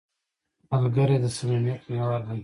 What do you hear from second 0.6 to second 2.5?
ملګری د صمیمیت محور دی